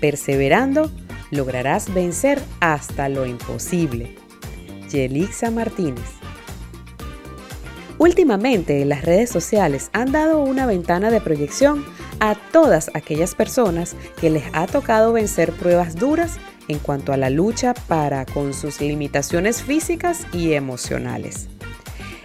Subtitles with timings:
[0.00, 0.90] Perseverando,
[1.30, 4.14] lograrás vencer hasta lo imposible.
[4.90, 6.18] Yelixa Martínez.
[7.98, 11.84] Últimamente las redes sociales han dado una ventana de proyección
[12.20, 16.38] a todas aquellas personas que les ha tocado vencer pruebas duras
[16.68, 21.48] en cuanto a la lucha para con sus limitaciones físicas y emocionales.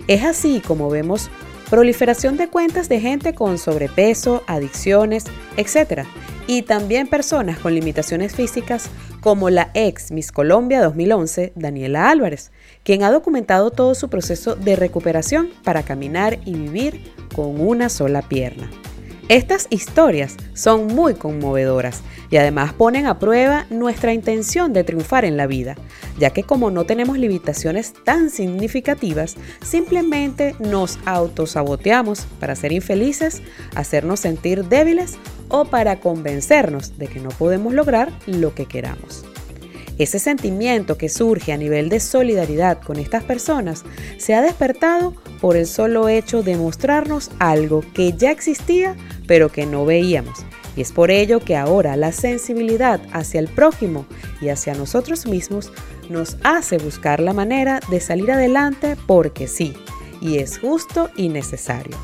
[0.08, 1.30] Es así como vemos
[1.70, 5.26] proliferación de cuentas de gente con sobrepeso, adicciones,
[5.58, 6.06] etc.,
[6.48, 8.90] y también personas con limitaciones físicas
[9.22, 12.52] como la ex Miss Colombia 2011, Daniela Álvarez,
[12.84, 18.22] quien ha documentado todo su proceso de recuperación para caminar y vivir con una sola
[18.22, 18.70] pierna.
[19.30, 25.38] Estas historias son muy conmovedoras y además ponen a prueba nuestra intención de triunfar en
[25.38, 25.76] la vida,
[26.20, 33.42] ya que como no tenemos limitaciones tan significativas, simplemente nos autosaboteamos para ser infelices,
[33.76, 35.16] hacernos sentir débiles
[35.48, 39.24] o para convencernos de que no podemos lograr lo que queramos.
[40.00, 43.84] Ese sentimiento que surge a nivel de solidaridad con estas personas
[44.18, 48.96] se ha despertado por el solo hecho de mostrarnos algo que ya existía
[49.34, 50.46] pero que no veíamos.
[50.76, 54.06] Y es por ello que ahora la sensibilidad hacia el prójimo
[54.42, 55.72] y hacia nosotros mismos
[56.08, 59.74] nos hace buscar la manera de salir adelante porque sí,
[60.22, 61.98] y es justo y necesario.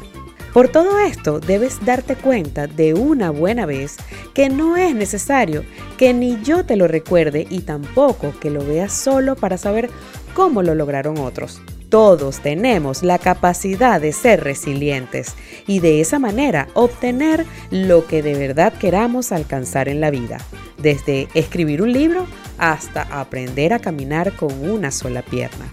[0.55, 3.97] Por todo esto debes darte cuenta de una buena vez
[4.33, 5.63] que no es necesario
[5.99, 9.91] que ni yo te lo recuerde y tampoco que lo veas solo para saber
[10.33, 11.61] cómo lo lograron otros.
[11.89, 15.33] Todos tenemos la capacidad de ser resilientes
[15.65, 20.37] y de esa manera obtener lo que de verdad queramos alcanzar en la vida,
[20.77, 22.27] desde escribir un libro
[22.59, 25.65] hasta aprender a caminar con una sola pierna.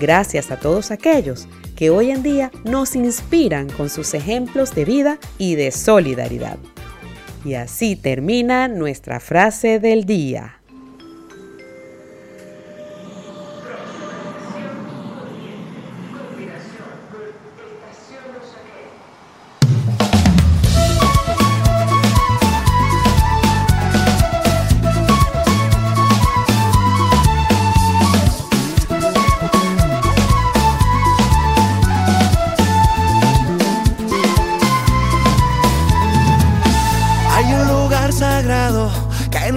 [0.00, 5.18] Gracias a todos aquellos que hoy en día nos inspiran con sus ejemplos de vida
[5.36, 6.56] y de solidaridad.
[7.44, 10.60] Y así termina nuestra frase del día.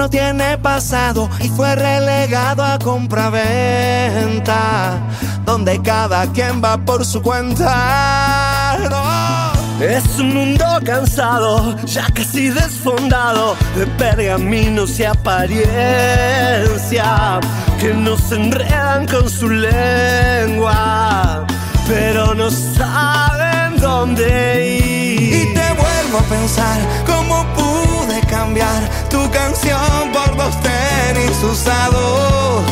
[0.09, 3.28] Tiene pasado y fue relegado a compraventa,
[5.45, 8.78] donde cada quien va por su cuenta.
[9.79, 15.69] Es un mundo cansado, ya casi desfondado, de pergaminos y apariencia,
[17.79, 21.46] que nos enredan con su lengua,
[21.88, 25.56] pero no saben dónde ir.
[26.09, 32.63] Vuelvo a pensar cómo pude cambiar tu canción por dos tenis usados.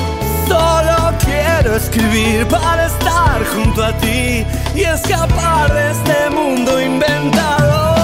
[0.47, 7.95] Solo quiero escribir para estar junto a ti y escapar de este mundo inventado.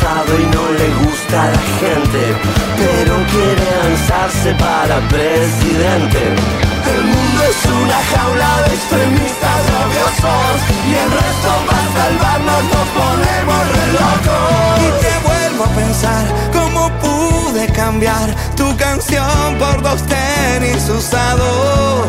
[0.00, 2.36] Y no le gusta a la gente,
[2.76, 6.20] pero quiere lanzarse para presidente.
[6.94, 10.56] El mundo es una jaula de extremistas rabiosos
[10.86, 14.78] y el resto va a salvarnos, nos ponemos re locos.
[14.78, 22.06] Y te vuelvo a pensar cómo pude cambiar tu canción por dos tenis usados.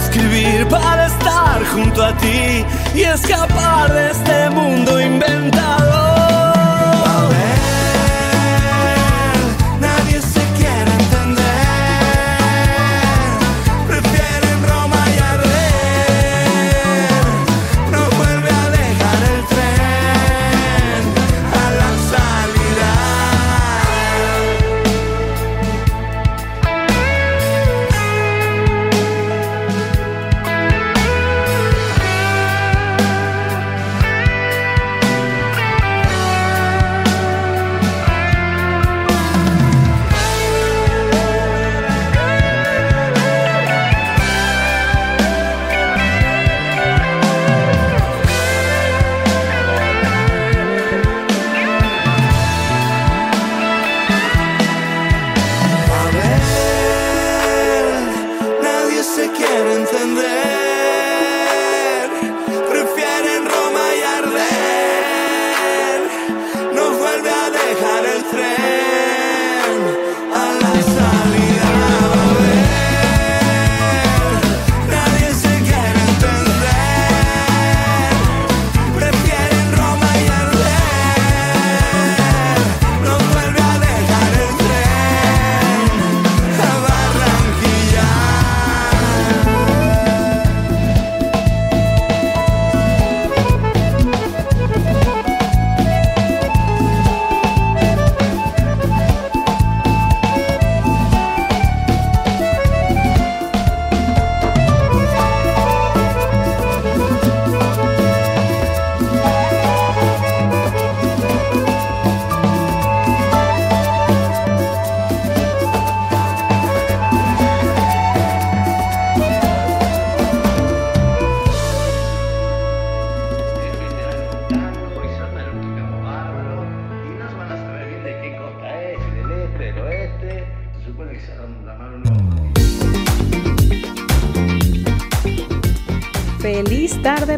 [0.00, 2.64] Escribir para estar junto a ti
[2.94, 6.09] y escapar de este mundo inventado.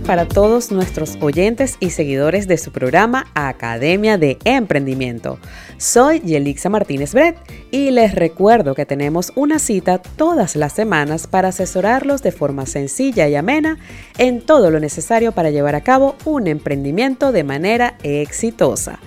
[0.06, 5.38] Para todos nuestros oyentes y seguidores de su programa Academia de Emprendimiento.
[5.76, 7.36] Soy Yelixa Martínez Bret
[7.70, 13.28] y les recuerdo que tenemos una cita todas las semanas para asesorarlos de forma sencilla
[13.28, 13.78] y amena
[14.18, 18.98] en todo lo necesario para llevar a cabo un emprendimiento de manera exitosa.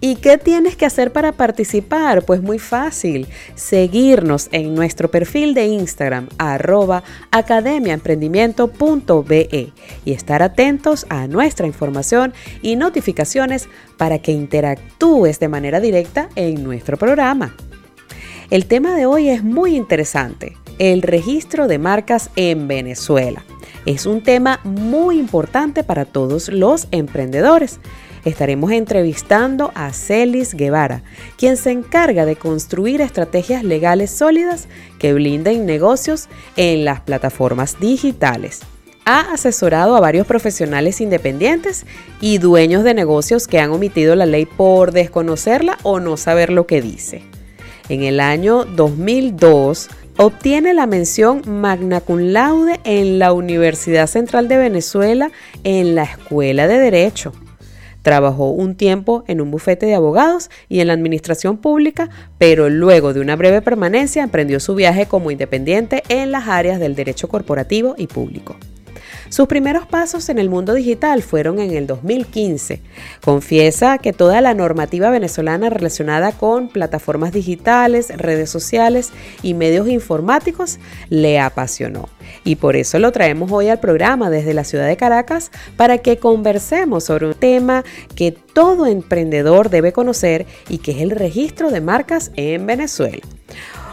[0.00, 2.24] ¿Y qué tienes que hacer para participar?
[2.24, 7.02] Pues muy fácil, seguirnos en nuestro perfil de Instagram arroba
[7.32, 9.72] academiaemprendimiento.be
[10.04, 16.62] y estar atentos a nuestra información y notificaciones para que interactúes de manera directa en
[16.62, 17.56] nuestro programa.
[18.50, 23.44] El tema de hoy es muy interesante, el registro de marcas en Venezuela.
[23.84, 27.80] Es un tema muy importante para todos los emprendedores.
[28.24, 31.02] Estaremos entrevistando a Celis Guevara,
[31.36, 38.60] quien se encarga de construir estrategias legales sólidas que blinden negocios en las plataformas digitales.
[39.04, 41.86] Ha asesorado a varios profesionales independientes
[42.20, 46.66] y dueños de negocios que han omitido la ley por desconocerla o no saber lo
[46.66, 47.22] que dice.
[47.88, 54.58] En el año 2002 obtiene la mención magna cum laude en la Universidad Central de
[54.58, 55.30] Venezuela
[55.64, 57.32] en la Escuela de Derecho.
[58.08, 63.12] Trabajó un tiempo en un bufete de abogados y en la administración pública, pero luego
[63.12, 67.96] de una breve permanencia emprendió su viaje como independiente en las áreas del derecho corporativo
[67.98, 68.56] y público.
[69.28, 72.80] Sus primeros pasos en el mundo digital fueron en el 2015.
[73.22, 79.10] Confiesa que toda la normativa venezolana relacionada con plataformas digitales, redes sociales
[79.42, 80.78] y medios informáticos
[81.10, 82.08] le apasionó.
[82.44, 86.16] Y por eso lo traemos hoy al programa desde la ciudad de Caracas para que
[86.16, 91.80] conversemos sobre un tema que todo emprendedor debe conocer y que es el registro de
[91.80, 93.20] marcas en Venezuela.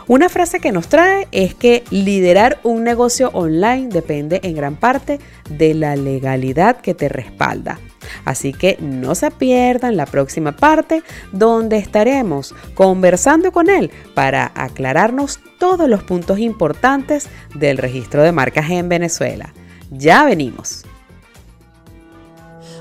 [0.07, 5.19] Una frase que nos trae es que liderar un negocio online depende en gran parte
[5.50, 7.79] de la legalidad que te respalda.
[8.24, 15.39] Así que no se pierdan la próxima parte donde estaremos conversando con él para aclararnos
[15.57, 19.53] todos los puntos importantes del registro de marcas en Venezuela.
[19.89, 20.85] Ya venimos.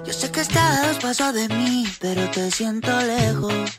[0.05, 3.79] Yo sé que estás pasos de mí, pero te siento lejos.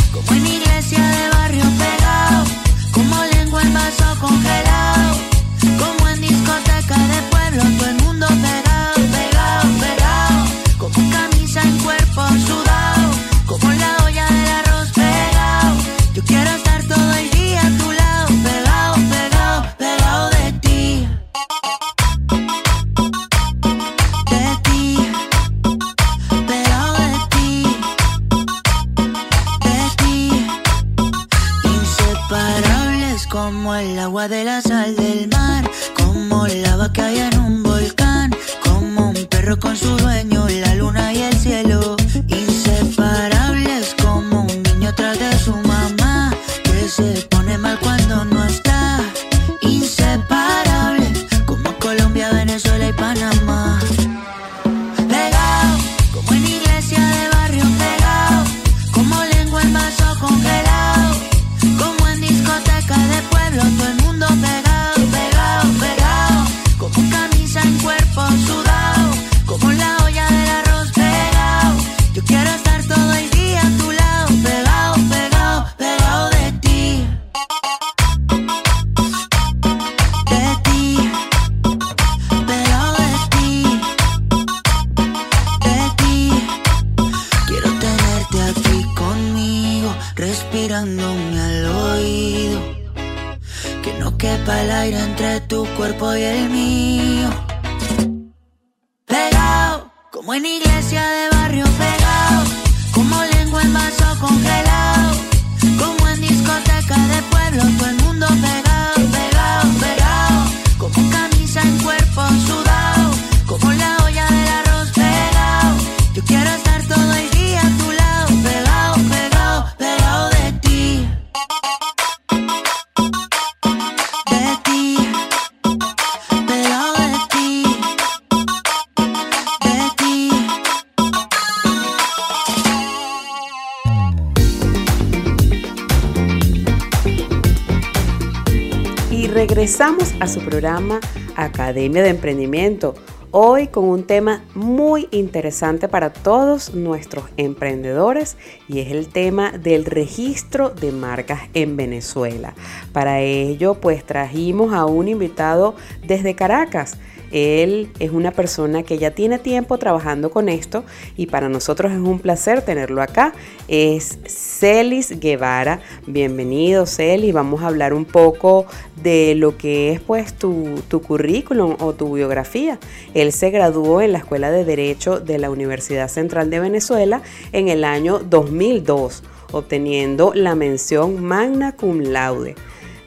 [140.31, 141.01] Su programa
[141.35, 142.95] Academia de Emprendimiento.
[143.31, 148.37] Hoy con un tema muy interesante para todos nuestros emprendedores
[148.69, 152.53] y es el tema del registro de marcas en Venezuela.
[152.93, 155.75] Para ello pues trajimos a un invitado
[156.07, 156.97] desde Caracas.
[157.31, 160.83] Él es una persona que ya tiene tiempo trabajando con esto
[161.15, 163.33] y para nosotros es un placer tenerlo acá.
[163.67, 165.79] Es Celis Guevara.
[166.05, 167.33] Bienvenido Celis.
[167.33, 168.65] Vamos a hablar un poco
[169.01, 172.79] de lo que es pues tu, tu currículum o tu biografía.
[173.13, 177.21] Él se graduó en la Escuela de Derecho de la Universidad Central de Venezuela
[177.51, 182.55] en el año 2002, obteniendo la mención magna cum laude.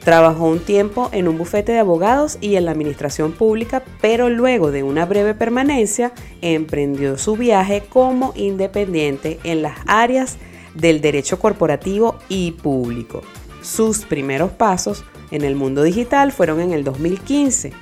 [0.05, 4.69] Trabajó un tiempo en un bufete de abogados y en la administración pública, pero luego
[4.69, 10.37] de una breve permanencia emprendió su viaje como independiente en las áreas
[10.75, 13.23] del derecho corporativo y público.
[13.63, 17.73] Sus primeros pasos en el mundo digital fueron en el 2015.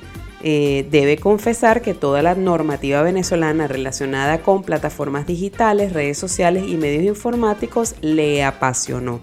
[0.44, 6.78] Eh, debe confesar que toda la normativa venezolana relacionada con plataformas digitales, redes sociales y
[6.78, 9.20] medios informáticos le apasionó.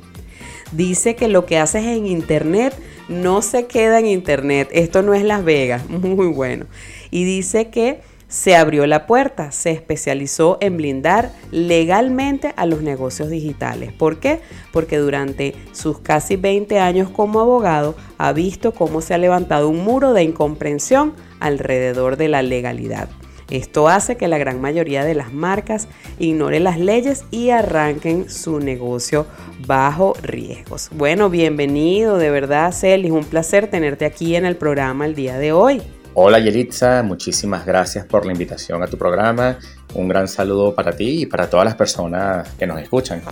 [0.73, 2.75] Dice que lo que haces en Internet
[3.11, 4.69] no se queda en Internet.
[4.73, 5.87] Esto no es Las Vegas.
[5.89, 6.67] Muy bueno.
[7.11, 13.29] Y dice que se abrió la puerta, se especializó en blindar legalmente a los negocios
[13.29, 13.93] digitales.
[13.93, 14.41] ¿Por qué?
[14.73, 19.83] Porque durante sus casi 20 años como abogado ha visto cómo se ha levantado un
[19.83, 23.09] muro de incomprensión alrededor de la legalidad.
[23.51, 25.89] Esto hace que la gran mayoría de las marcas
[26.21, 29.27] ignoren las leyes y arranquen su negocio
[29.67, 30.89] bajo riesgos.
[30.93, 35.53] Bueno, bienvenido, de verdad, Celis, un placer tenerte aquí en el programa el día de
[35.53, 35.83] hoy.
[36.15, 39.59] Hola Yeritza, muchísimas gracias por la invitación a tu programa.
[39.95, 43.23] Un gran saludo para ti y para todas las personas que nos escuchan.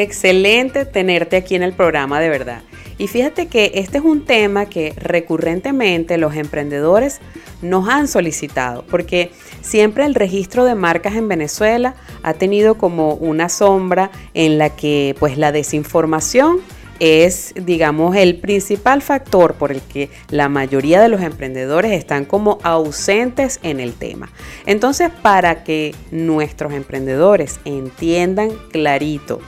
[0.00, 2.62] Excelente tenerte aquí en el programa, de verdad.
[2.98, 7.18] Y fíjate que este es un tema que recurrentemente los emprendedores
[7.62, 13.48] nos han solicitado, porque siempre el registro de marcas en Venezuela ha tenido como una
[13.48, 16.60] sombra en la que pues la desinformación
[17.00, 22.60] es, digamos, el principal factor por el que la mayoría de los emprendedores están como
[22.62, 24.30] ausentes en el tema.
[24.64, 29.40] Entonces, para que nuestros emprendedores entiendan clarito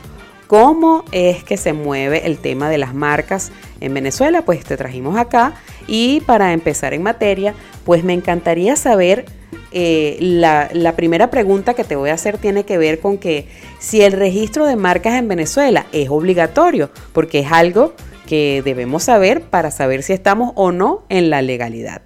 [0.50, 5.16] cómo es que se mueve el tema de las marcas en Venezuela, pues te trajimos
[5.16, 5.54] acá
[5.86, 7.54] y para empezar en materia,
[7.84, 9.26] pues me encantaría saber
[9.70, 13.46] eh, la, la, primera pregunta que te voy a hacer tiene que ver con que
[13.78, 17.94] si el registro de marcas en Venezuela es obligatorio, porque es algo
[18.26, 22.02] que debemos saber para saber si estamos o no en la legalidad.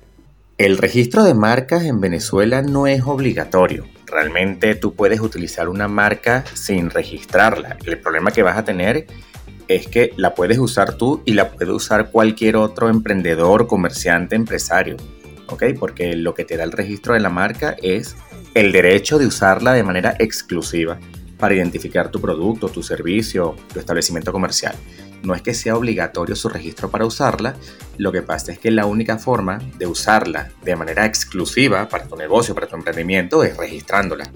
[0.59, 3.87] El registro de marcas en Venezuela no es obligatorio.
[4.15, 7.79] Realmente tú puedes utilizar una marca sin registrarla.
[7.85, 9.09] El problema que vas a tener
[9.67, 14.99] es que la puedes usar tú y la puede usar cualquier otro emprendedor, comerciante, empresario.
[15.49, 15.65] ¿Ok?
[15.81, 18.15] Porque lo que te da el registro de la marca es
[18.55, 21.01] el derecho de usarla de manera exclusiva
[21.37, 24.77] para identificar tu producto, tu servicio, tu establecimiento comercial.
[25.25, 27.57] No es que sea obligatorio su registro para usarla,
[27.99, 32.15] lo que pasa es que la única forma de usarla de manera exclusiva para tu
[32.15, 34.31] negocio, para tu emprendimiento, es registrándola.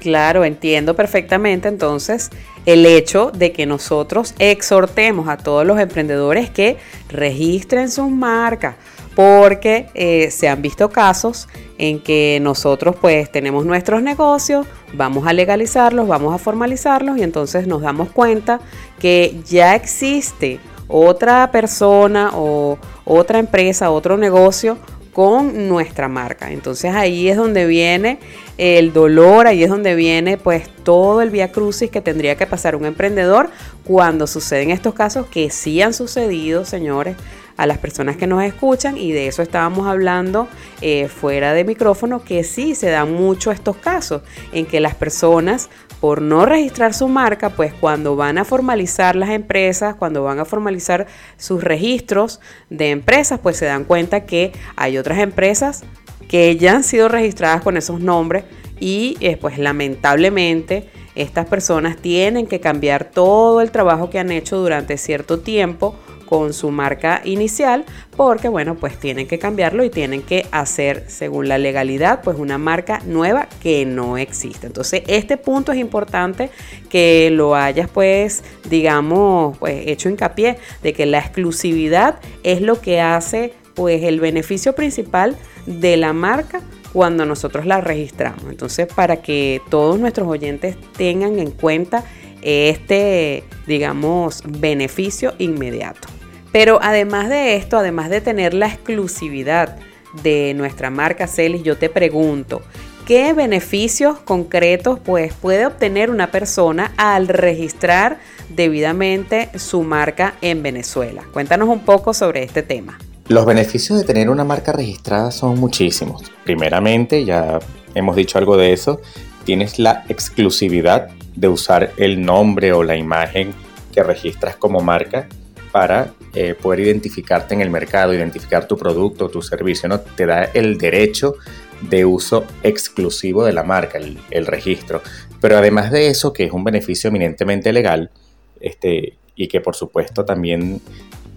[0.00, 2.30] Claro, entiendo perfectamente entonces
[2.66, 6.76] el hecho de que nosotros exhortemos a todos los emprendedores que
[7.08, 8.76] registren sus marcas,
[9.18, 15.32] porque eh, se han visto casos en que nosotros pues tenemos nuestros negocios, vamos a
[15.32, 18.60] legalizarlos, vamos a formalizarlos y entonces nos damos cuenta
[19.00, 24.78] que ya existe otra persona o otra empresa, otro negocio
[25.12, 26.52] con nuestra marca.
[26.52, 28.20] Entonces ahí es donde viene
[28.56, 32.76] el dolor, ahí es donde viene pues todo el vía crucis que tendría que pasar
[32.76, 33.50] un emprendedor
[33.82, 37.16] cuando suceden estos casos que sí han sucedido, señores
[37.58, 40.48] a las personas que nos escuchan y de eso estábamos hablando
[40.80, 44.22] eh, fuera de micrófono, que sí se dan mucho estos casos
[44.52, 45.68] en que las personas
[46.00, 50.44] por no registrar su marca, pues cuando van a formalizar las empresas, cuando van a
[50.44, 55.82] formalizar sus registros de empresas, pues se dan cuenta que hay otras empresas
[56.28, 58.44] que ya han sido registradas con esos nombres
[58.78, 64.58] y eh, pues lamentablemente estas personas tienen que cambiar todo el trabajo que han hecho
[64.58, 65.96] durante cierto tiempo
[66.28, 67.84] con su marca inicial
[68.16, 72.58] porque bueno pues tienen que cambiarlo y tienen que hacer según la legalidad pues una
[72.58, 76.50] marca nueva que no existe entonces este punto es importante
[76.90, 83.00] que lo hayas pues digamos pues hecho hincapié de que la exclusividad es lo que
[83.00, 85.36] hace pues el beneficio principal
[85.66, 86.60] de la marca
[86.92, 88.44] cuando nosotros la registramos.
[88.48, 92.02] Entonces, para que todos nuestros oyentes tengan en cuenta
[92.42, 96.07] este, digamos, beneficio inmediato.
[96.52, 99.76] Pero además de esto, además de tener la exclusividad
[100.22, 102.62] de nuestra marca Celis, yo te pregunto,
[103.06, 111.22] ¿qué beneficios concretos pues, puede obtener una persona al registrar debidamente su marca en Venezuela?
[111.32, 112.98] Cuéntanos un poco sobre este tema.
[113.28, 116.22] Los beneficios de tener una marca registrada son muchísimos.
[116.44, 117.58] Primeramente, ya
[117.94, 119.02] hemos dicho algo de eso,
[119.44, 123.52] tienes la exclusividad de usar el nombre o la imagen
[123.92, 125.28] que registras como marca
[125.72, 129.98] para eh, poder identificarte en el mercado, identificar tu producto, tu servicio, ¿no?
[129.98, 131.34] Te da el derecho
[131.80, 135.02] de uso exclusivo de la marca, el, registro.
[135.40, 138.12] Pero además de eso, que es un beneficio eminentemente legal,
[138.60, 140.80] este, y que por supuesto también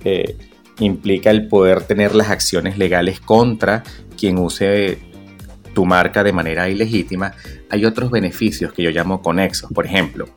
[0.05, 0.37] eh,
[0.77, 3.81] implica el poder tener las acciones legales contra
[4.15, 4.99] quien use
[5.73, 7.33] tu marca de manera ilegítima,
[7.71, 9.71] hay otros beneficios que yo llamo conexos.
[9.73, 10.27] Por ejemplo,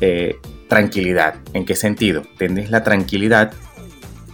[0.00, 0.36] eh,
[0.68, 1.34] tranquilidad.
[1.52, 2.22] ¿En qué sentido?
[2.38, 3.52] Tienes la tranquilidad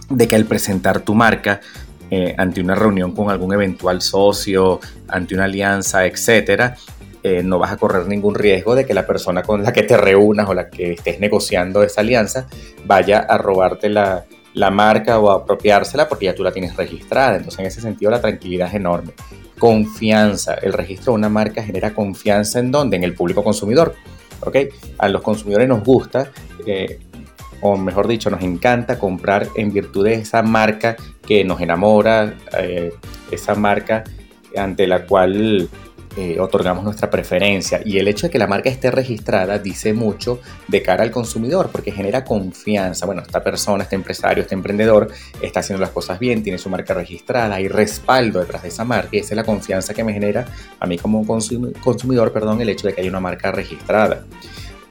[0.09, 1.61] de que al presentar tu marca
[2.09, 6.77] eh, ante una reunión con algún eventual socio, ante una alianza, etcétera,
[7.23, 9.97] eh, no vas a correr ningún riesgo de que la persona con la que te
[9.97, 12.47] reúnas o la que estés negociando esa alianza
[12.85, 17.35] vaya a robarte la, la marca o a apropiársela porque ya tú la tienes registrada.
[17.35, 19.13] Entonces, en ese sentido, la tranquilidad es enorme.
[19.59, 20.53] Confianza.
[20.55, 22.95] El registro de una marca genera confianza en dónde?
[22.95, 23.95] En el público consumidor.
[24.41, 24.55] ¿ok?
[24.97, 26.31] A los consumidores nos gusta,
[26.65, 26.99] eh,
[27.61, 32.91] o mejor dicho, nos encanta comprar en virtud de esa marca que nos enamora, eh,
[33.31, 34.03] esa marca
[34.55, 35.69] ante la cual
[36.19, 37.79] eh, otorgamos nuestra preferencia.
[37.85, 41.69] Y el hecho de que la marca esté registrada dice mucho de cara al consumidor
[41.71, 43.05] porque genera confianza.
[43.05, 45.09] Bueno, esta persona, este empresario, este emprendedor
[45.43, 49.09] está haciendo las cosas bien, tiene su marca registrada, hay respaldo detrás de esa marca
[49.11, 50.45] y esa es la confianza que me genera
[50.79, 54.25] a mí como consumidor, perdón, el hecho de que haya una marca registrada.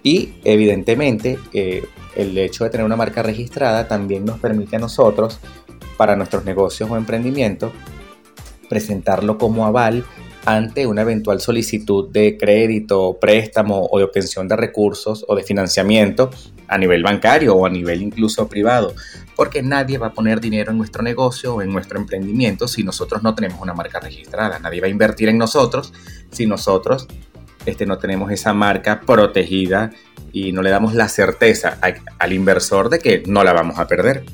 [0.05, 1.85] Y evidentemente eh,
[2.17, 5.39] el hecho de tener una marca registrada también nos permite a nosotros,
[5.97, 7.73] para nuestros negocios o emprendimientos,
[8.69, 10.05] presentarlo como aval
[10.45, 16.31] ante una eventual solicitud de crédito, préstamo o de obtención de recursos o de financiamiento
[16.69, 18.95] a nivel bancario o a nivel incluso privado,
[19.35, 23.23] porque nadie va a poner dinero en nuestro negocio o en nuestro emprendimiento si nosotros
[23.25, 24.59] no tenemos una marca registrada.
[24.61, 25.93] Nadie va a invertir en nosotros
[26.31, 27.09] si nosotros
[27.67, 29.91] este, no tenemos esa marca protegida
[30.33, 31.79] y no le damos la certeza
[32.19, 34.25] al inversor de que no la vamos a perder.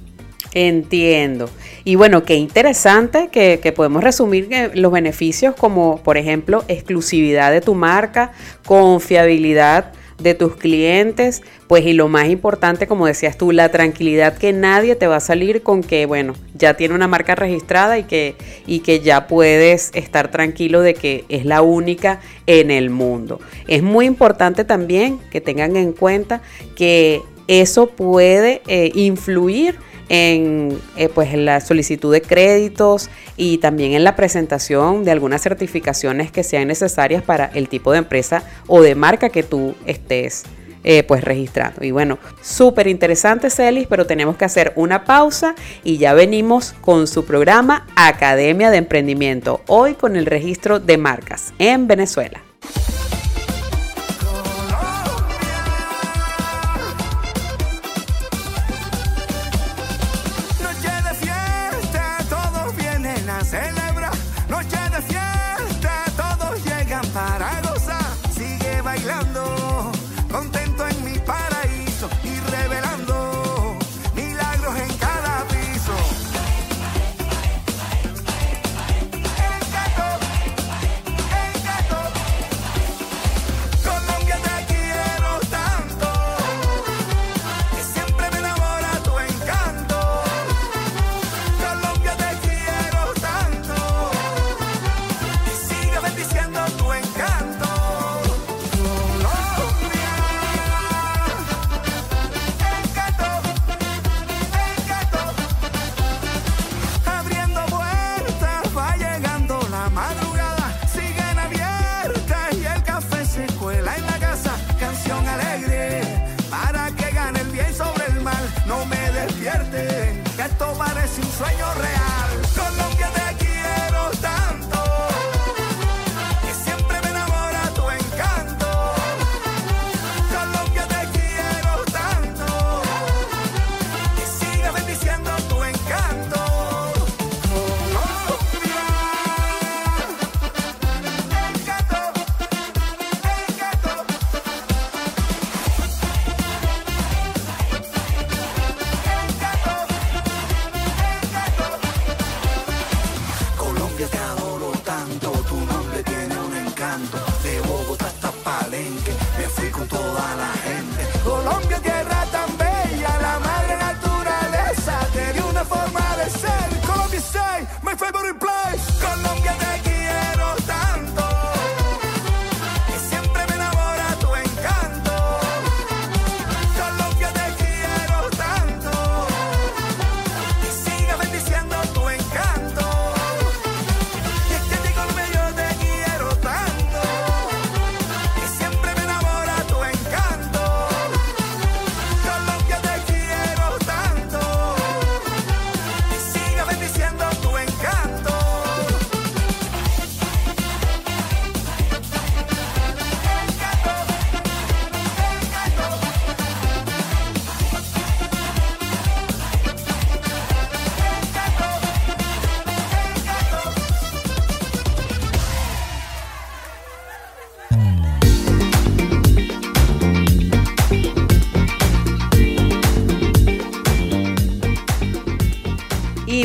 [0.54, 1.48] Entiendo.
[1.84, 7.62] Y bueno, qué interesante que, que, podemos resumir los beneficios como, por ejemplo, exclusividad de
[7.62, 8.32] tu marca,
[8.66, 14.52] confiabilidad de tus clientes, pues y lo más importante, como decías tú, la tranquilidad que
[14.52, 18.36] nadie te va a salir con que, bueno, ya tiene una marca registrada y que,
[18.66, 23.40] y que ya puedes estar tranquilo de que es la única en el mundo.
[23.68, 26.42] Es muy importante también que tengan en cuenta
[26.76, 29.76] que eso puede eh, influir
[30.08, 36.30] en, eh, pues, la solicitud de créditos y también en la presentación de algunas certificaciones
[36.30, 40.44] que sean necesarias para el tipo de empresa o de marca que tú estés
[40.84, 41.84] eh, pues registrando.
[41.84, 47.06] Y bueno, súper interesante Celis, pero tenemos que hacer una pausa y ya venimos con
[47.06, 52.42] su programa Academia de Emprendimiento, hoy con el registro de marcas en Venezuela.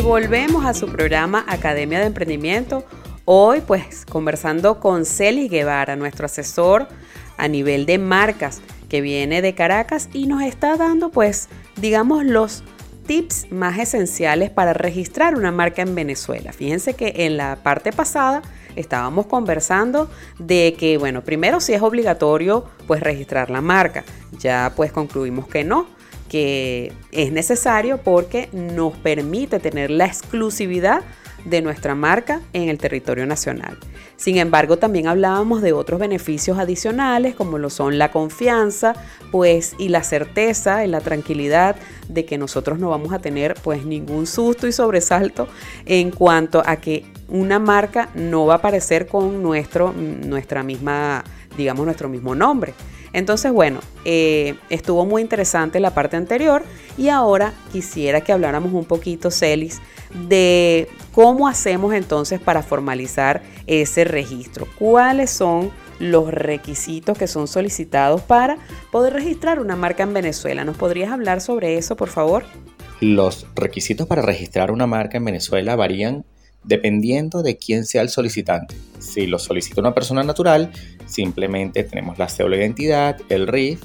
[0.08, 2.86] Volvemos a su programa Academia de Emprendimiento.
[3.26, 6.88] Hoy pues conversando con Celis Guevara, nuestro asesor
[7.36, 12.64] a nivel de marcas que viene de Caracas y nos está dando pues digamos los
[13.06, 16.54] tips más esenciales para registrar una marca en Venezuela.
[16.54, 18.42] Fíjense que en la parte pasada
[18.78, 24.06] estábamos conversando de que, bueno, primero si es obligatorio pues registrar la marca.
[24.40, 25.86] Ya pues concluimos que no,
[26.30, 31.02] que es necesario porque nos permite tener la exclusividad
[31.46, 33.78] de nuestra marca en el territorio nacional.
[34.18, 38.96] Sin embargo, también hablábamos de otros beneficios adicionales como lo son la confianza,
[39.32, 41.76] pues y la certeza y la tranquilidad
[42.10, 45.48] de que nosotros no vamos a tener pues ningún susto y sobresalto
[45.86, 51.24] en cuanto a que una marca no va a aparecer con nuestro, nuestra misma,
[51.56, 52.74] digamos, nuestro mismo nombre.
[53.18, 56.64] Entonces, bueno, eh, estuvo muy interesante la parte anterior
[57.00, 59.82] y ahora quisiera que habláramos un poquito, Celis,
[60.30, 64.68] de cómo hacemos entonces para formalizar ese registro.
[64.78, 68.60] ¿Cuáles son los requisitos que son solicitados para
[68.92, 70.64] poder registrar una marca en Venezuela?
[70.64, 72.44] ¿Nos podrías hablar sobre eso, por favor?
[73.02, 76.24] Los requisitos para registrar una marca en Venezuela varían
[76.68, 78.76] dependiendo de quién sea el solicitante.
[79.00, 80.72] Si lo solicita una persona natural,
[81.06, 83.82] simplemente tenemos la cédula de identidad, el RIF,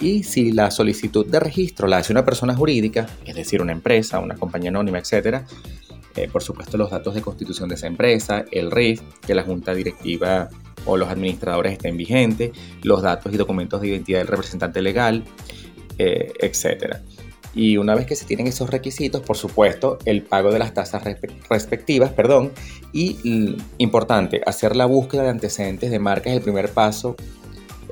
[0.00, 4.18] y si la solicitud de registro la hace una persona jurídica, es decir, una empresa,
[4.18, 5.42] una compañía anónima, etc.,
[6.16, 9.74] eh, por supuesto los datos de constitución de esa empresa, el RIF, que la junta
[9.74, 10.48] directiva
[10.86, 15.24] o los administradores estén vigentes, los datos y documentos de identidad del representante legal,
[15.98, 16.98] eh, etc.
[17.54, 21.04] Y una vez que se tienen esos requisitos, por supuesto, el pago de las tasas
[21.48, 22.52] respectivas, perdón,
[22.92, 27.16] y importante, hacer la búsqueda de antecedentes de marca es el primer paso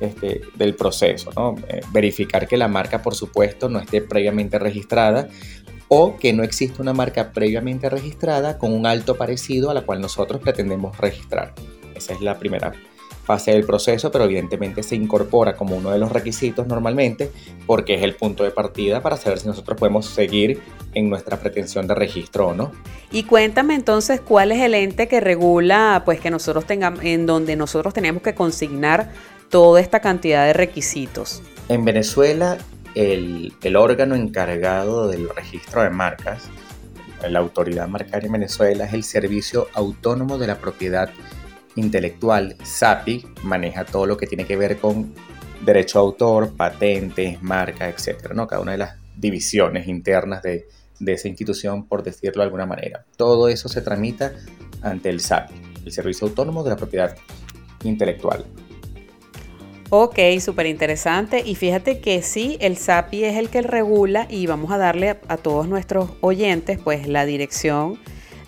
[0.00, 1.54] este, del proceso, ¿no?
[1.68, 5.28] Eh, verificar que la marca, por supuesto, no esté previamente registrada
[5.86, 10.00] o que no exista una marca previamente registrada con un alto parecido a la cual
[10.00, 11.54] nosotros pretendemos registrar.
[11.94, 12.72] Esa es la primera
[13.24, 17.30] fase del proceso, pero evidentemente se incorpora como uno de los requisitos normalmente
[17.66, 20.60] porque es el punto de partida para saber si nosotros podemos seguir
[20.94, 22.72] en nuestra pretensión de registro o no.
[23.10, 27.56] Y cuéntame entonces cuál es el ente que regula, pues que nosotros tengamos, en donde
[27.56, 29.10] nosotros tenemos que consignar
[29.50, 31.42] toda esta cantidad de requisitos.
[31.68, 32.58] En Venezuela,
[32.94, 36.48] el, el órgano encargado del registro de marcas,
[37.28, 41.10] la autoridad marcaria en Venezuela, es el Servicio Autónomo de la Propiedad
[41.76, 45.14] intelectual, SAPI, maneja todo lo que tiene que ver con
[45.64, 48.32] derecho a autor, patentes, marca, etc.
[48.34, 48.46] ¿no?
[48.46, 50.66] Cada una de las divisiones internas de,
[50.98, 53.04] de esa institución, por decirlo de alguna manera.
[53.16, 54.32] Todo eso se tramita
[54.82, 55.54] ante el SAPI,
[55.86, 57.16] el Servicio Autónomo de la Propiedad
[57.84, 58.44] Intelectual.
[59.90, 61.42] Ok, súper interesante.
[61.44, 65.20] Y fíjate que sí, el SAPI es el que regula y vamos a darle a,
[65.28, 67.98] a todos nuestros oyentes pues la dirección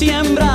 [0.05, 0.54] Siembra,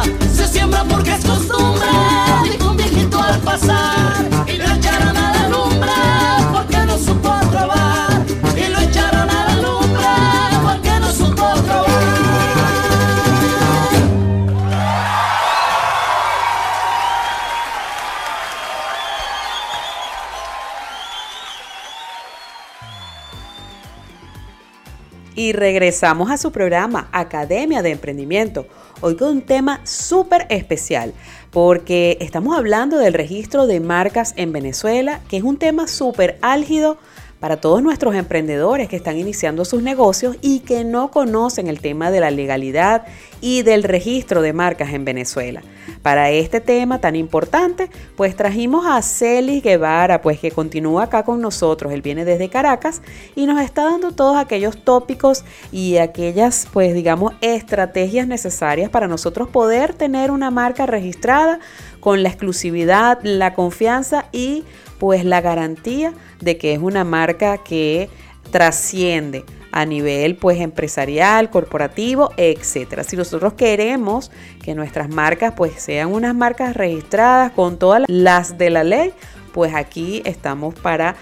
[25.50, 28.68] Y regresamos a su programa Academia de Emprendimiento,
[29.02, 31.12] hoy con un tema súper especial,
[31.50, 37.00] porque estamos hablando del registro de marcas en Venezuela, que es un tema súper álgido
[37.40, 42.12] para todos nuestros emprendedores que están iniciando sus negocios y que no conocen el tema
[42.12, 43.06] de la legalidad
[43.42, 45.62] y del registro de marcas en Venezuela.
[46.02, 51.42] Para este tema tan importante, pues trajimos a Celis Guevara, pues que continúa acá con
[51.42, 51.94] nosotros.
[51.94, 53.02] Él viene desde Caracas
[53.36, 59.50] y nos está dando todos aquellos tópicos y aquellas, pues digamos, estrategias necesarias para nosotros
[59.50, 61.60] poder tener una marca registrada
[62.00, 64.64] con la exclusividad, la confianza y
[65.00, 68.10] pues la garantía de que es una marca que
[68.52, 73.04] trasciende a nivel pues empresarial, corporativo, etcétera.
[73.04, 74.32] Si nosotros queremos
[74.64, 79.14] que nuestras marcas pues sean unas marcas registradas con todas las de la ley,
[79.54, 81.16] pues aquí estamos para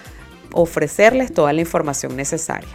[0.53, 2.69] ofrecerles toda la información necesaria.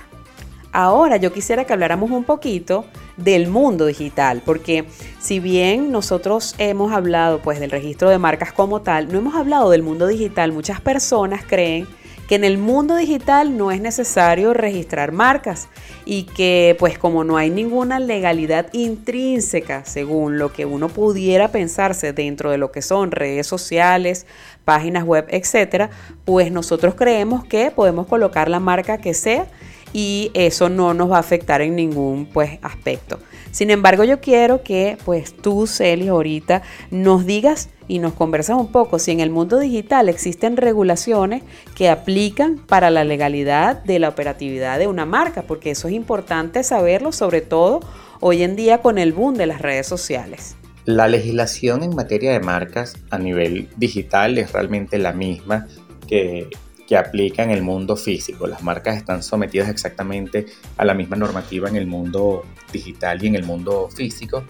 [0.72, 2.86] Ahora yo quisiera que habláramos un poquito
[3.22, 4.84] del mundo digital, porque
[5.20, 9.70] si bien nosotros hemos hablado pues del registro de marcas como tal, no hemos hablado
[9.70, 10.52] del mundo digital.
[10.52, 11.86] Muchas personas creen
[12.28, 15.68] que en el mundo digital no es necesario registrar marcas
[16.04, 22.12] y que pues como no hay ninguna legalidad intrínseca según lo que uno pudiera pensarse
[22.12, 24.26] dentro de lo que son redes sociales,
[24.64, 25.90] páginas web, etcétera,
[26.24, 29.46] pues nosotros creemos que podemos colocar la marca que sea
[29.92, 33.18] y eso no nos va a afectar en ningún pues aspecto.
[33.50, 38.72] Sin embargo, yo quiero que pues tú, Celis, ahorita nos digas y nos conversas un
[38.72, 41.42] poco si en el mundo digital existen regulaciones
[41.74, 46.62] que aplican para la legalidad de la operatividad de una marca, porque eso es importante
[46.62, 47.80] saberlo, sobre todo
[48.20, 50.56] hoy en día con el boom de las redes sociales.
[50.86, 55.68] La legislación en materia de marcas a nivel digital es realmente la misma
[56.08, 56.48] que
[56.86, 58.46] que aplica en el mundo físico.
[58.46, 63.36] Las marcas están sometidas exactamente a la misma normativa en el mundo digital y en
[63.36, 64.44] el mundo físico,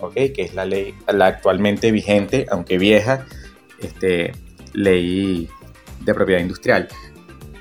[0.00, 0.32] ¿okay?
[0.32, 3.26] que es la ley, la actualmente vigente, aunque vieja,
[3.80, 4.32] este,
[4.72, 5.48] ley
[6.04, 6.88] de propiedad industrial.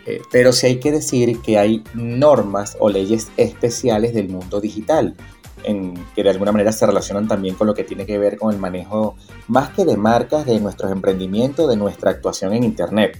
[0.06, 5.16] Eh, pero sí hay que decir que hay normas o leyes especiales del mundo digital,
[5.64, 8.54] en, que de alguna manera se relacionan también con lo que tiene que ver con
[8.54, 9.16] el manejo,
[9.48, 13.20] más que de marcas, de nuestros emprendimientos, de nuestra actuación en Internet.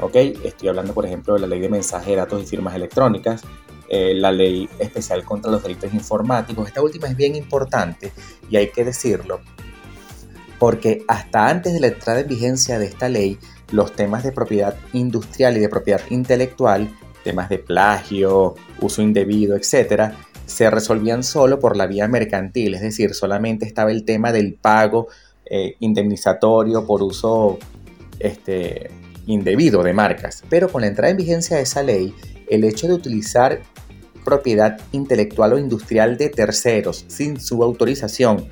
[0.00, 0.14] ¿Ok?
[0.44, 3.42] Estoy hablando, por ejemplo, de la ley de mensaje de datos y firmas electrónicas,
[3.88, 6.66] eh, la ley especial contra los delitos informáticos.
[6.68, 8.12] Esta última es bien importante
[8.50, 9.40] y hay que decirlo,
[10.58, 13.38] porque hasta antes de la entrada en vigencia de esta ley,
[13.70, 16.90] los temas de propiedad industrial y de propiedad intelectual,
[17.24, 23.14] temas de plagio, uso indebido, etcétera, se resolvían solo por la vía mercantil, es decir,
[23.14, 25.08] solamente estaba el tema del pago
[25.44, 27.58] eh, indemnizatorio por uso
[28.18, 28.90] este,
[29.28, 30.42] indebido de marcas.
[30.48, 32.14] Pero con la entrada en vigencia de esa ley,
[32.48, 33.60] el hecho de utilizar
[34.24, 38.48] propiedad intelectual o industrial de terceros sin su autorización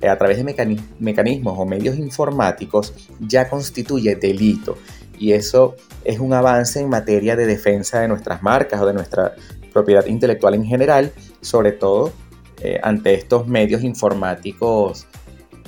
[0.00, 4.78] eh, a través de mecanismos o medios informáticos ya constituye delito.
[5.18, 9.34] Y eso es un avance en materia de defensa de nuestras marcas o de nuestra
[9.72, 12.12] propiedad intelectual en general, sobre todo
[12.60, 15.06] eh, ante estos medios informáticos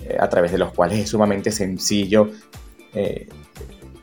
[0.05, 2.31] eh, a través de los cuales es sumamente sencillo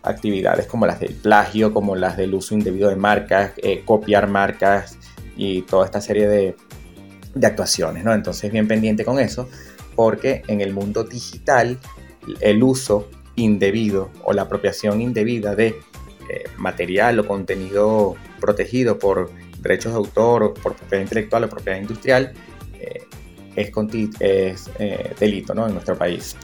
[0.04, 4.98] actividades como las del plagio, como las del uso indebido de marcas, eh, copiar marcas
[5.36, 6.56] y toda esta serie de,
[7.42, 8.14] actuaciones, ¿no?
[8.14, 9.50] Entonces bien pendiente con eso,
[9.96, 11.80] porque en el mundo digital
[12.42, 15.70] el uso indebido o la apropiación indebida de
[16.30, 19.32] eh, material o contenido protegido por
[19.62, 22.34] derechos de autor o por propiedad intelectual o propiedad industrial
[22.80, 23.08] eh,
[23.56, 23.72] es,
[24.20, 25.66] es delito ¿no?
[25.66, 26.36] en nuestro país.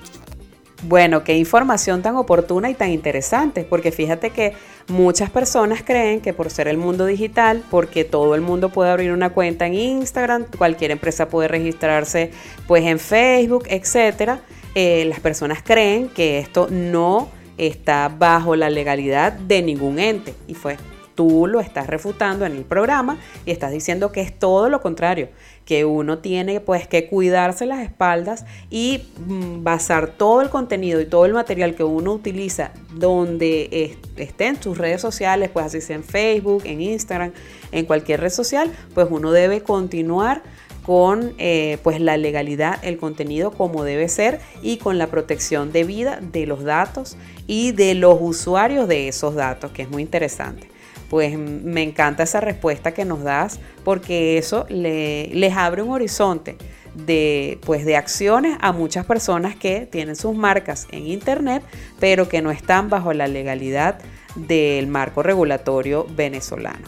[0.83, 4.53] Bueno, qué información tan oportuna y tan interesante, porque fíjate que
[4.87, 9.11] muchas personas creen que por ser el mundo digital, porque todo el mundo puede abrir
[9.11, 12.31] una cuenta en Instagram, cualquier empresa puede registrarse
[12.65, 14.39] pues en Facebook, etcétera,
[14.73, 17.27] eh, las personas creen que esto no
[17.57, 20.33] está bajo la legalidad de ningún ente.
[20.47, 20.77] Y fue
[21.19, 25.27] tú lo estás refutando en el programa y estás diciendo que es todo lo contrario,
[25.69, 31.05] que uno tiene pues que cuidarse las espaldas y mm, basar todo el contenido y
[31.05, 35.97] todo el material que uno utiliza donde esté en sus redes sociales, pues así sea
[35.97, 37.33] en Facebook, en Instagram,
[37.71, 40.41] en cualquier red social, pues uno debe continuar
[40.87, 46.19] con eh, pues la legalidad, el contenido como debe ser y con la protección debida
[46.19, 47.15] de los datos
[47.45, 50.67] y de los usuarios de esos datos, que es muy interesante.
[51.09, 56.55] Pues me encanta esa respuesta que nos das porque eso les abre un horizonte
[56.93, 61.63] de, pues, de acciones a muchas personas que tienen sus marcas en Internet,
[61.99, 63.99] pero que no están bajo la legalidad
[64.35, 66.87] del marco regulatorio venezolano.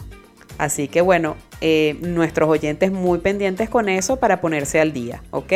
[0.58, 5.52] Así que bueno, eh, nuestros oyentes muy pendientes con eso para ponerse al día, ¿ok?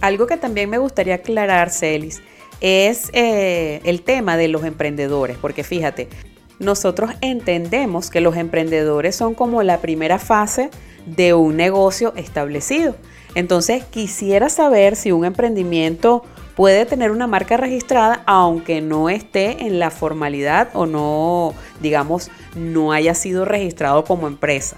[0.00, 2.20] Algo que también me gustaría aclarar, Celis,
[2.60, 6.08] es eh, el tema de los emprendedores, porque fíjate,
[6.58, 10.70] nosotros entendemos que los emprendedores son como la primera fase
[11.06, 12.94] de un negocio establecido.
[13.34, 16.24] Entonces quisiera saber si un emprendimiento
[16.56, 22.92] puede tener una marca registrada aunque no esté en la formalidad o no, digamos, no
[22.92, 24.76] haya sido registrado como empresa.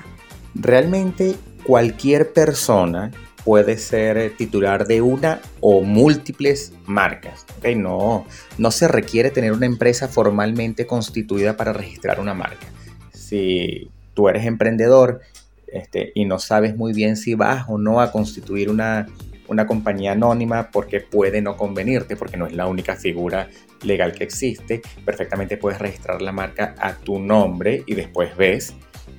[0.54, 3.10] Realmente cualquier persona
[3.44, 7.45] puede ser titular de una o múltiples marcas.
[7.76, 8.26] No,
[8.58, 12.66] no se requiere tener una empresa formalmente constituida para registrar una marca.
[13.12, 15.20] Si tú eres emprendedor
[15.66, 19.06] este, y no sabes muy bien si vas o no a constituir una,
[19.48, 23.48] una compañía anónima porque puede no convenirte, porque no es la única figura
[23.82, 28.74] legal que existe, perfectamente puedes registrar la marca a tu nombre y después ves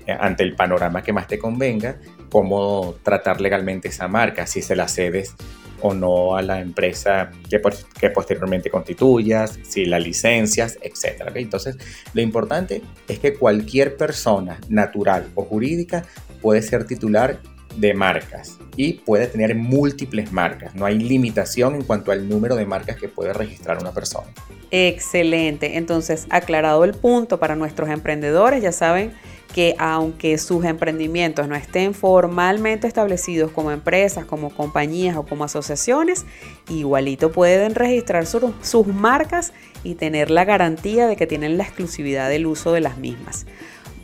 [0.06, 1.98] eh, ante el panorama que más te convenga
[2.32, 5.36] cómo tratar legalmente esa marca, si se la cedes
[5.82, 11.32] o no a la empresa que, posteriormente constituyas, si la licencias, etc.
[11.36, 11.78] Entonces,
[12.14, 16.06] lo importante es que cualquier persona natural o jurídica
[16.42, 17.40] puede ser titular
[17.76, 20.74] de marcas y puede tener múltiples marcas.
[20.76, 24.28] No hay limitación en cuanto al número de marcas que puede registrar una persona.
[24.72, 25.78] Excelente.
[25.78, 29.14] Entonces, aclarado el punto para nuestros emprendedores, ya saben
[29.54, 36.26] que aunque sus emprendimientos no estén formalmente establecidos como empresas, como compañías o como asociaciones,
[36.70, 42.46] igualito pueden registrar sus marcas y tener la garantía de que tienen la exclusividad del
[42.46, 43.46] uso de las mismas.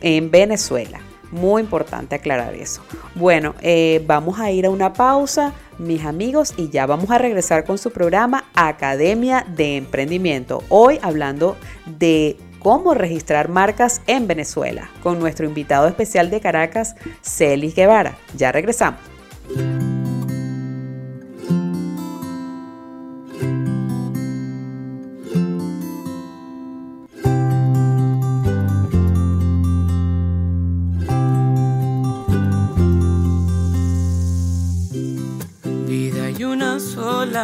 [0.00, 1.00] En Venezuela.
[1.30, 2.82] Muy importante aclarar eso.
[3.16, 7.64] Bueno, eh, vamos a ir a una pausa, mis amigos, y ya vamos a regresar
[7.64, 10.62] con su programa Academia de Emprendimiento.
[10.68, 17.74] Hoy hablando de cómo registrar marcas en Venezuela con nuestro invitado especial de Caracas, Celis
[17.74, 18.16] Guevara.
[18.38, 19.00] Ya regresamos.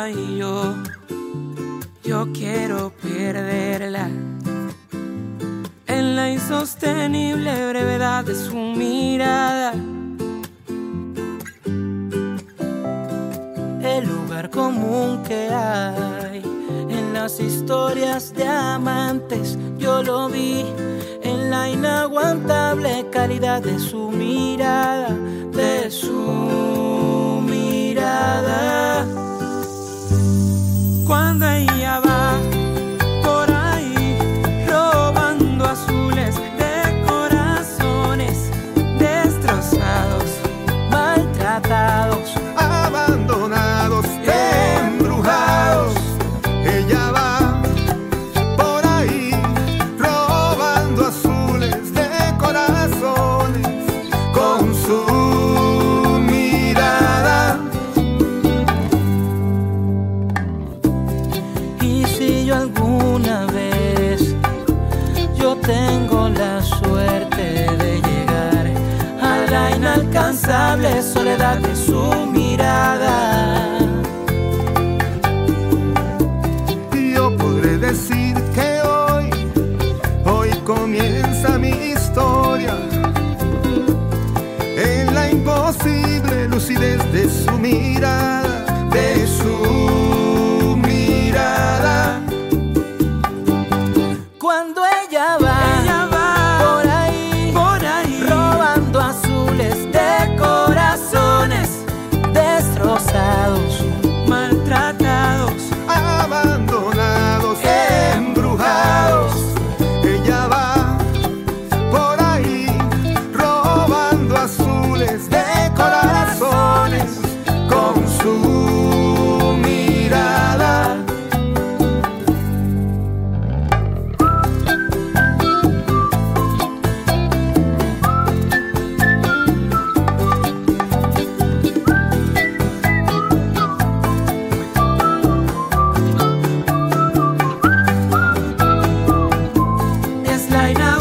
[0.09, 0.77] y yo,
[2.05, 4.09] yo quiero perderla
[6.01, 9.73] en la insostenible brevedad de su mirada.
[13.95, 16.43] El lugar común que hay
[16.97, 20.65] en las historias de amantes, yo lo vi
[21.23, 25.11] en la inaguantable calidad de su mirada,
[25.53, 29.05] de su mirada
[31.07, 32.10] cuando ella va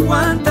[0.09, 0.48] aguanta.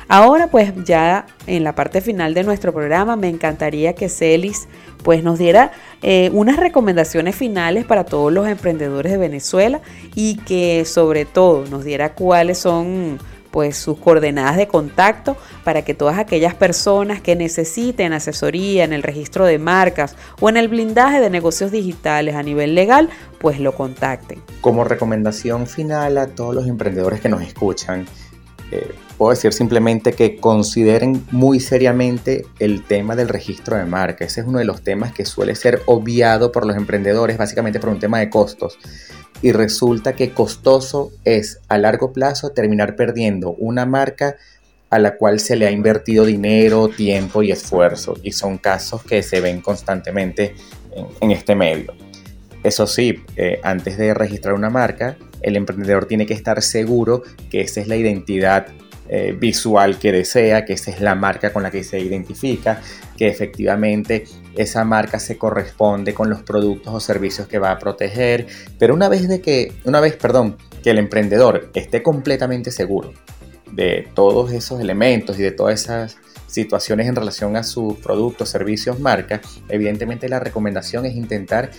[0.10, 4.68] Ahora pues ya en la parte final de nuestro programa me encantaría que Celis
[5.04, 5.72] pues nos diera
[6.02, 9.82] eh, unas recomendaciones finales para todos los emprendedores de Venezuela
[10.16, 13.20] y que sobre todo nos diera cuáles son
[13.52, 19.04] pues sus coordenadas de contacto para que todas aquellas personas que necesiten asesoría en el
[19.04, 23.74] registro de marcas o en el blindaje de negocios digitales a nivel legal, pues lo
[23.74, 24.42] contacten.
[24.62, 28.06] Como recomendación final a todos los emprendedores que nos escuchan,
[28.72, 34.26] eh, puedo decir simplemente que consideren muy seriamente el tema del registro de marca.
[34.26, 37.90] Ese es uno de los temas que suele ser obviado por los emprendedores, básicamente por
[37.90, 38.78] un tema de costos.
[39.42, 44.36] Y resulta que costoso es a largo plazo terminar perdiendo una marca
[44.90, 48.16] a la cual se le ha invertido dinero, tiempo y esfuerzo.
[48.24, 50.56] Y son casos que se ven constantemente
[50.96, 51.94] en, en este medio.
[52.64, 57.62] Eso sí, eh, antes de registrar una marca, el emprendedor tiene que estar seguro que
[57.62, 58.68] esa es la identidad
[59.10, 62.82] eh, visual que desea, que esa es la marca con la que se identifica,
[63.18, 68.48] que efectivamente esa marca se corresponde con los productos o servicios que va a proteger.
[68.78, 73.14] Pero una vez de que, una vez, perdón, que el emprendedor esté completamente seguro
[73.72, 79.00] de todos esos elementos y de todas esas situaciones en relación a sus productos, servicios,
[79.00, 81.72] marca, evidentemente la recomendación es intentar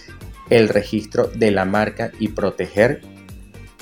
[0.50, 3.02] el registro de la marca y proteger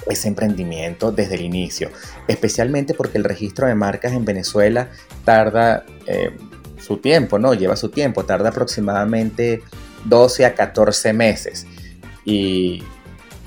[0.07, 1.90] ese emprendimiento desde el inicio,
[2.28, 4.90] especialmente porque el registro de marcas en Venezuela
[5.24, 6.36] tarda eh,
[6.78, 7.54] su tiempo, ¿no?
[7.54, 9.62] Lleva su tiempo, tarda aproximadamente
[10.04, 11.66] 12 a 14 meses
[12.24, 12.82] y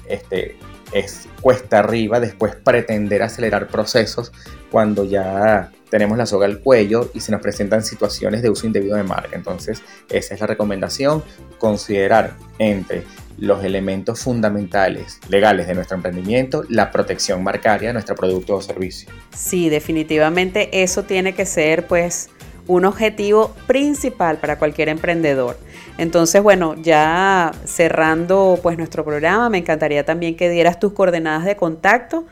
[0.07, 0.57] este,
[0.91, 4.31] es cuesta arriba después pretender acelerar procesos
[4.71, 8.95] cuando ya tenemos la soga al cuello y se nos presentan situaciones de uso indebido
[8.95, 9.35] de marca.
[9.35, 11.23] Entonces, esa es la recomendación,
[11.57, 13.03] considerar entre
[13.39, 19.09] los elementos fundamentales legales de nuestro emprendimiento, la protección marcaria de nuestro producto o servicio.
[19.35, 22.29] Sí, definitivamente eso tiene que ser pues
[22.67, 25.57] un objetivo principal para cualquier emprendedor.
[25.97, 31.55] Entonces, bueno, ya cerrando pues nuestro programa, me encantaría también que dieras tus coordenadas de
[31.55, 32.25] contacto,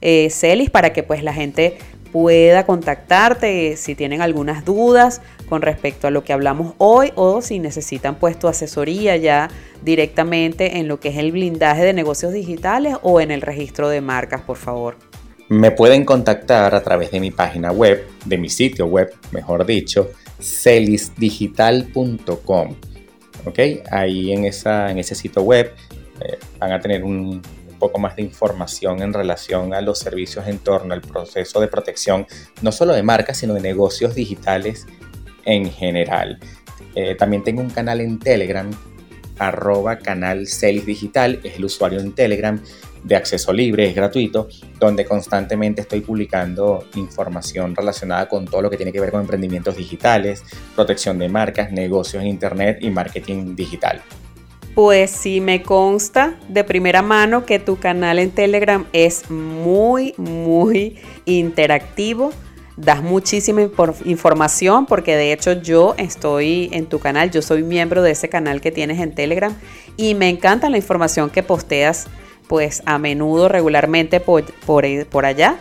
[0.00, 1.78] eh, Celis, para que pues la gente
[2.10, 7.58] pueda contactarte si tienen algunas dudas con respecto a lo que hablamos hoy o si
[7.58, 9.50] necesitan pues tu asesoría ya
[9.82, 14.00] directamente en lo que es el blindaje de negocios digitales o en el registro de
[14.00, 14.96] marcas, por favor.
[15.48, 20.10] Me pueden contactar a través de mi página web, de mi sitio web, mejor dicho,
[20.40, 22.74] celisdigital.com.
[23.44, 23.60] ¿Ok?
[23.92, 25.72] Ahí en, esa, en ese sitio web
[26.20, 27.40] eh, van a tener un,
[27.78, 32.26] poco más de información en relación a los servicios en torno al proceso de protección,
[32.62, 34.86] no solo de marcas, sino de negocios digitales
[35.46, 36.38] en general.
[36.94, 38.70] Eh, también tengo un canal en Telegram,
[39.38, 42.60] arroba canal Celis Digital, es el usuario en Telegram
[43.02, 44.48] de acceso libre, es gratuito,
[44.80, 49.76] donde constantemente estoy publicando información relacionada con todo lo que tiene que ver con emprendimientos
[49.76, 50.42] digitales,
[50.74, 54.02] protección de marcas, negocios en Internet y marketing digital.
[54.74, 60.98] Pues sí, me consta de primera mano que tu canal en Telegram es muy, muy
[61.24, 62.32] interactivo.
[62.76, 63.62] Das muchísima
[64.04, 68.60] información porque de hecho yo estoy en tu canal, yo soy miembro de ese canal
[68.60, 69.54] que tienes en Telegram
[69.96, 72.06] y me encanta la información que posteas
[72.48, 75.56] pues a menudo, regularmente por, por allá.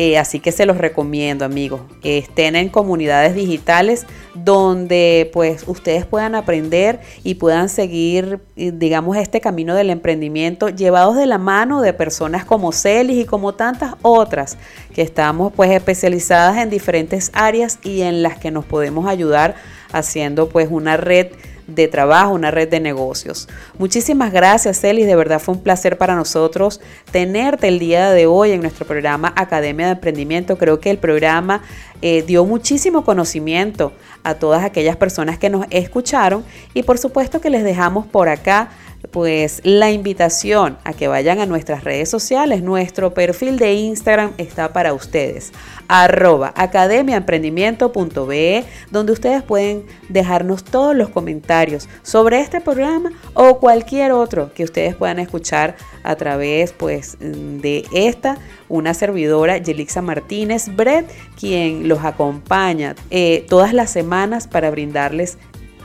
[0.00, 1.80] Eh, así que se los recomiendo, amigos.
[2.04, 9.40] estén en comunidades digitales donde pues ustedes puedan aprender y puedan seguir, eh, digamos, este
[9.40, 14.56] camino del emprendimiento llevados de la mano de personas como Celis y como tantas otras
[14.94, 19.56] que estamos pues especializadas en diferentes áreas y en las que nos podemos ayudar
[19.90, 21.26] haciendo pues una red
[21.68, 23.48] de trabajo, una red de negocios.
[23.78, 25.06] Muchísimas gracias, Celis.
[25.06, 26.80] De verdad fue un placer para nosotros
[27.12, 30.58] tenerte el día de hoy en nuestro programa Academia de Emprendimiento.
[30.58, 31.62] Creo que el programa
[32.00, 33.92] eh, dio muchísimo conocimiento
[34.24, 38.70] a todas aquellas personas que nos escucharon y por supuesto que les dejamos por acá
[39.10, 42.62] pues la invitación a que vayan a nuestras redes sociales.
[42.62, 45.52] Nuestro perfil de Instagram está para ustedes
[45.88, 54.52] arroba academiaemprendimiento.be, donde ustedes pueden dejarnos todos los comentarios sobre este programa o cualquier otro
[54.52, 58.36] que ustedes puedan escuchar a través pues de esta,
[58.68, 65.38] una servidora, Yelixa Martínez Brett, quien los acompaña eh, todas las semanas para brindarles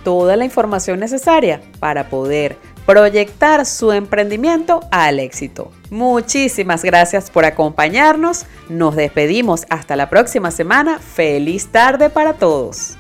[0.03, 5.71] toda la información necesaria para poder proyectar su emprendimiento al éxito.
[5.89, 8.45] Muchísimas gracias por acompañarnos.
[8.69, 10.99] Nos despedimos hasta la próxima semana.
[10.99, 12.97] Feliz tarde para todos.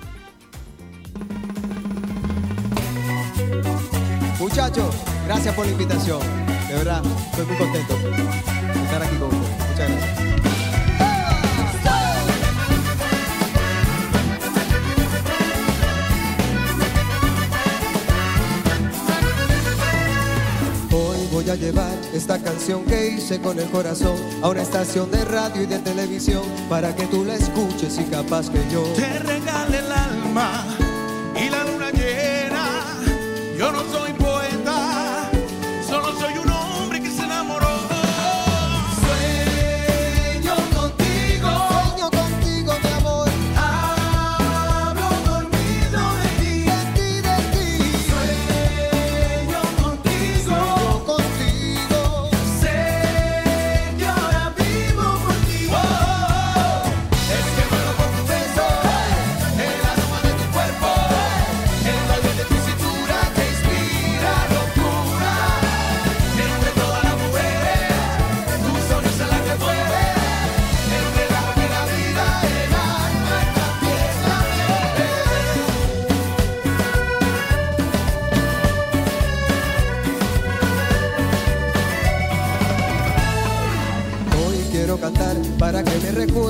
[4.39, 4.93] Muchachos,
[5.25, 6.19] gracias por la invitación.
[6.67, 9.32] De verdad, estoy muy contento de estar aquí con
[21.33, 25.63] voy a llevar esta canción que hice con el corazón a una estación de radio
[25.63, 29.91] y de televisión para que tú la escuches y capaz que yo te regale el
[29.91, 30.63] alma
[31.35, 32.83] y la luna llena.
[33.57, 34.13] Yo no soy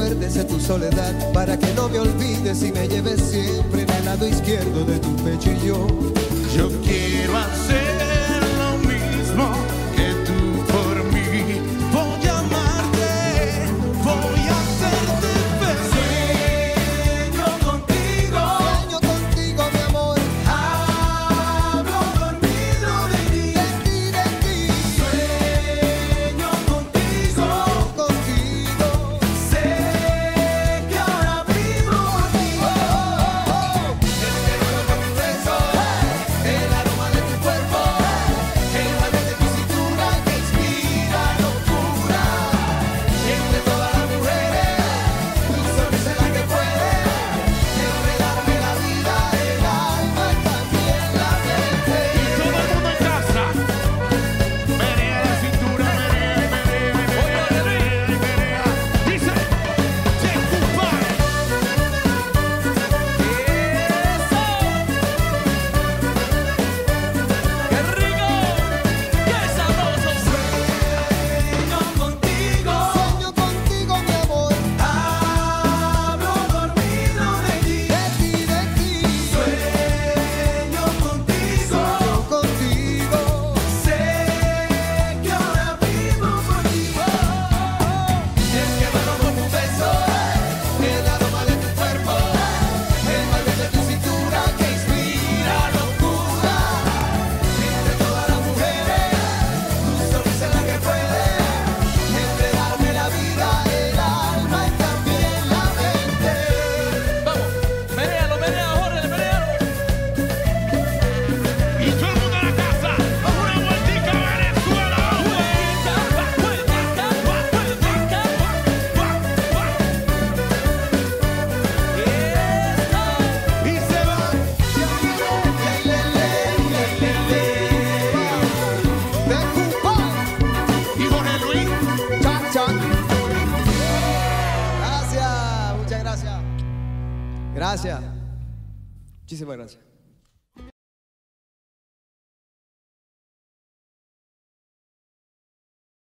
[0.03, 4.27] recuerdes tu soledad, para que no me olvides y me lleves siempre en el lado
[4.27, 5.87] izquierdo de tu pecho yo.
[6.55, 8.02] Yo quiero hacer